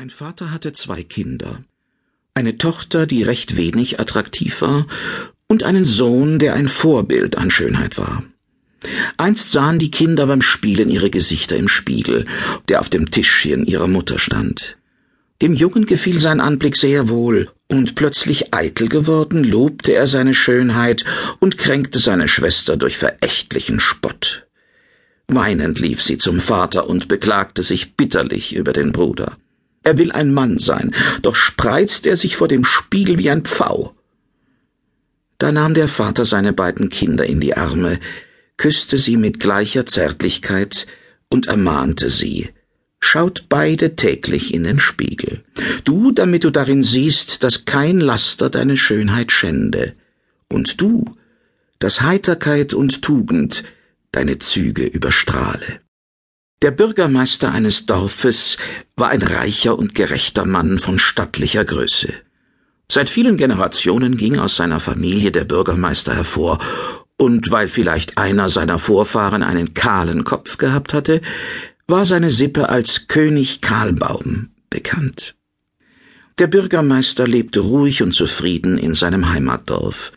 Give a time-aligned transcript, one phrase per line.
[0.00, 1.64] Ein Vater hatte zwei Kinder.
[2.32, 4.86] Eine Tochter, die recht wenig attraktiv war,
[5.48, 8.22] und einen Sohn, der ein Vorbild an Schönheit war.
[9.16, 12.26] Einst sahen die Kinder beim Spielen ihre Gesichter im Spiegel,
[12.68, 14.78] der auf dem Tischchen ihrer Mutter stand.
[15.42, 21.04] Dem Jungen gefiel sein Anblick sehr wohl, und plötzlich eitel geworden, lobte er seine Schönheit
[21.40, 24.46] und kränkte seine Schwester durch verächtlichen Spott.
[25.26, 29.36] Weinend lief sie zum Vater und beklagte sich bitterlich über den Bruder.
[29.82, 33.94] Er will ein Mann sein, doch spreizt er sich vor dem Spiegel wie ein Pfau.
[35.38, 38.00] Da nahm der Vater seine beiden Kinder in die Arme,
[38.56, 40.86] küsste sie mit gleicher Zärtlichkeit
[41.30, 42.50] und ermahnte sie,
[43.00, 45.44] Schaut beide täglich in den Spiegel.
[45.84, 49.94] Du, damit du darin siehst, dass kein Laster deine Schönheit schände.
[50.48, 51.16] Und du,
[51.78, 53.62] dass Heiterkeit und Tugend
[54.10, 55.80] deine Züge überstrahle.
[56.60, 58.56] Der Bürgermeister eines Dorfes
[58.96, 62.12] war ein reicher und gerechter Mann von stattlicher Größe.
[62.90, 66.58] Seit vielen Generationen ging aus seiner Familie der Bürgermeister hervor,
[67.16, 71.20] und weil vielleicht einer seiner Vorfahren einen kahlen Kopf gehabt hatte,
[71.86, 75.36] war seine Sippe als König Kahlbaum bekannt.
[76.38, 80.12] Der Bürgermeister lebte ruhig und zufrieden in seinem Heimatdorf.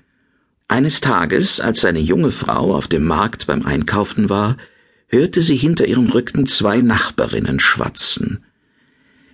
[0.67, 4.57] Eines Tages, als seine junge Frau auf dem Markt beim Einkaufen war,
[5.11, 8.39] hörte sie hinter ihrem Rücken zwei Nachbarinnen schwatzen.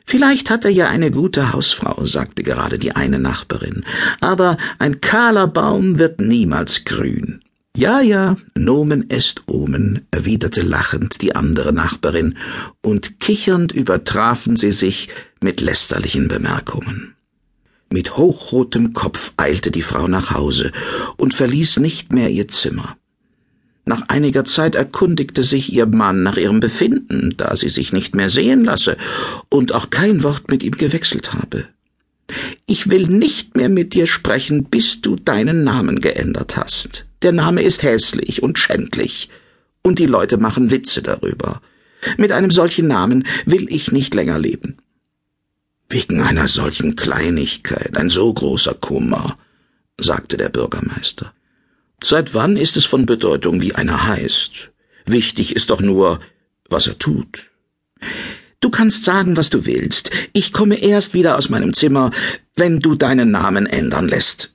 [0.05, 3.83] Vielleicht hat er ja eine gute Hausfrau, sagte gerade die eine Nachbarin,
[4.21, 7.41] aber ein kahler Baum wird niemals grün.
[7.75, 12.35] Ja, ja, Nomen est Omen, erwiderte lachend die andere Nachbarin,
[12.81, 15.09] und kichernd übertrafen sie sich
[15.41, 17.13] mit lästerlichen Bemerkungen.
[17.91, 20.71] Mit hochrotem Kopf eilte die Frau nach Hause
[21.17, 22.97] und verließ nicht mehr ihr Zimmer.
[23.87, 28.27] Nach einiger Zeit erkundigte sich ihr Mann nach ihrem Befinden, da sie sich nicht mehr
[28.27, 28.97] sehen lasse
[29.47, 31.69] und auch kein Wort mit ihm gewechselt habe.
[32.65, 37.05] Ich will nicht mehr mit dir sprechen, bis du deinen Namen geändert hast.
[37.21, 39.29] Der Name ist hässlich und schändlich,
[39.83, 41.61] und die Leute machen Witze darüber.
[42.17, 44.79] Mit einem solchen Namen will ich nicht länger leben.
[45.87, 49.37] Wegen einer solchen Kleinigkeit, ein so großer Kummer,
[49.97, 51.31] sagte der Bürgermeister.
[52.03, 54.71] Seit wann ist es von Bedeutung, wie einer heißt?
[55.05, 56.19] Wichtig ist doch nur,
[56.69, 57.49] was er tut.
[58.59, 60.11] Du kannst sagen, was du willst.
[60.33, 62.11] Ich komme erst wieder aus meinem Zimmer,
[62.55, 64.53] wenn du deinen Namen ändern lässt.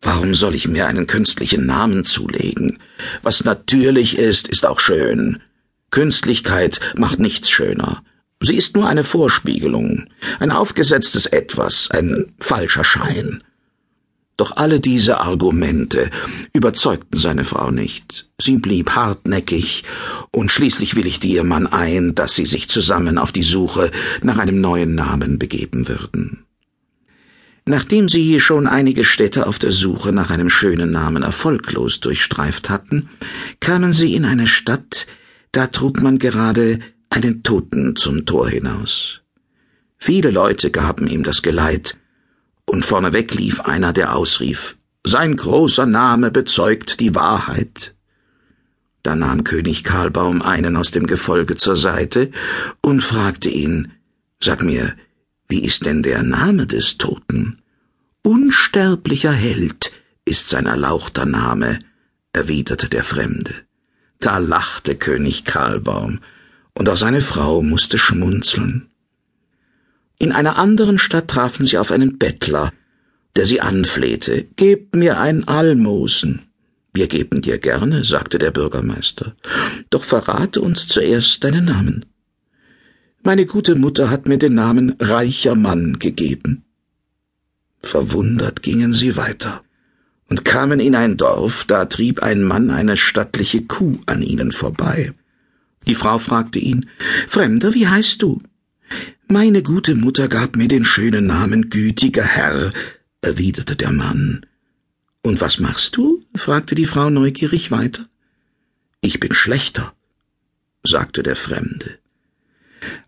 [0.00, 2.78] Warum soll ich mir einen künstlichen Namen zulegen?
[3.22, 5.42] Was natürlich ist, ist auch schön.
[5.90, 8.02] Künstlichkeit macht nichts schöner.
[8.40, 10.06] Sie ist nur eine Vorspiegelung,
[10.38, 13.42] ein aufgesetztes Etwas, ein falscher Schein.
[14.38, 16.10] Doch alle diese Argumente
[16.52, 18.30] überzeugten seine Frau nicht.
[18.40, 19.82] Sie blieb hartnäckig,
[20.30, 23.90] und schließlich willigte ihr Mann ein, dass sie sich zusammen auf die Suche
[24.22, 26.44] nach einem neuen Namen begeben würden.
[27.66, 33.10] Nachdem sie schon einige Städte auf der Suche nach einem schönen Namen erfolglos durchstreift hatten,
[33.58, 35.08] kamen sie in eine Stadt,
[35.50, 36.78] da trug man gerade
[37.10, 39.20] einen Toten zum Tor hinaus.
[39.96, 41.98] Viele Leute gaben ihm das Geleit,
[42.68, 47.94] und vorneweg lief einer, der ausrief Sein großer Name bezeugt die Wahrheit.
[49.02, 52.30] Da nahm König Karlbaum einen aus dem Gefolge zur Seite
[52.82, 53.92] und fragte ihn
[54.40, 54.94] Sag mir,
[55.48, 57.62] wie ist denn der Name des Toten?
[58.22, 59.92] Unsterblicher Held
[60.24, 61.78] ist sein erlauchter Name,
[62.32, 63.54] erwiderte der Fremde.
[64.20, 66.20] Da lachte König Karlbaum,
[66.74, 68.90] und auch seine Frau musste schmunzeln.
[70.18, 72.72] In einer anderen Stadt trafen sie auf einen Bettler,
[73.36, 76.42] der sie anflehte, Gib mir ein Almosen.
[76.92, 79.36] Wir geben dir gerne, sagte der Bürgermeister,
[79.90, 82.06] doch verrate uns zuerst deinen Namen.
[83.22, 86.64] Meine gute Mutter hat mir den Namen reicher Mann gegeben.
[87.82, 89.62] Verwundert gingen sie weiter
[90.28, 95.12] und kamen in ein Dorf, da trieb ein Mann eine stattliche Kuh an ihnen vorbei.
[95.86, 96.88] Die Frau fragte ihn,
[97.28, 98.42] Fremder, wie heißt du?
[99.30, 102.70] Meine gute Mutter gab mir den schönen Namen gütiger Herr,
[103.20, 104.46] erwiderte der Mann.
[105.22, 106.24] Und was machst du?
[106.34, 108.06] fragte die Frau neugierig weiter.
[109.02, 109.92] Ich bin schlechter,
[110.82, 111.98] sagte der Fremde.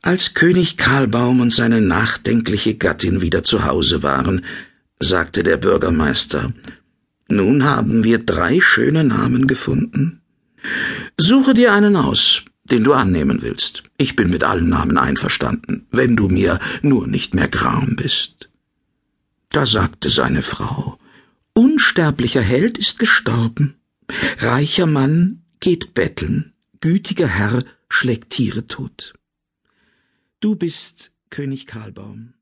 [0.02, 4.44] Als König Karlbaum und seine nachdenkliche Gattin wieder zu Hause waren,
[4.98, 6.52] sagte der Bürgermeister,
[7.28, 10.20] nun haben wir drei schöne Namen gefunden.
[11.16, 13.82] Suche dir einen aus, den du annehmen willst.
[13.96, 18.48] Ich bin mit allen Namen einverstanden, wenn du mir nur nicht mehr gram bist.
[19.50, 20.98] Da sagte seine Frau,
[21.52, 23.74] Unsterblicher Held ist gestorben,
[24.38, 29.14] reicher Mann geht betteln, gütiger Herr schlägt Tiere tot.
[30.38, 32.34] Du bist König Karlbaum